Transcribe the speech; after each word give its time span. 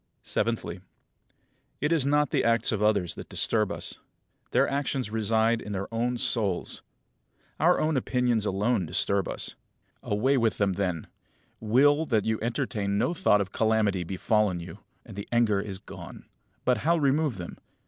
Seventhly: 0.23 0.79
It 1.79 1.91
is 1.91 2.07
not 2.07 2.31
the 2.31 2.43
acts 2.43 2.71
of 2.71 2.81
others 2.81 3.13
that 3.13 3.29
disturb 3.29 3.71
us. 3.71 3.99
Their 4.49 4.67
actions 4.67 5.11
reside 5.11 5.61
in 5.61 5.73
their 5.73 5.93
own 5.93 6.17
souls. 6.17 6.81
Our 7.59 7.79
own 7.79 7.95
opinions 7.95 8.43
alone 8.47 8.87
disturb 8.87 9.27
us. 9.27 9.53
Away 10.01 10.37
with 10.37 10.57
them 10.57 10.73
then; 10.73 11.05
will 11.59 12.07
that 12.07 12.25
you 12.25 12.39
entertain 12.41 12.97
no 12.97 13.13
thought 13.13 13.41
of 13.41 13.51
calamity 13.51 14.03
befallen 14.03 14.59
you, 14.59 14.79
and 15.05 15.15
the 15.15 15.29
anger 15.31 15.59
is 15.59 15.77
gone. 15.77 16.25
But 16.65 16.79
how 16.79 16.97
remove 16.97 17.37
them? 17.37 17.59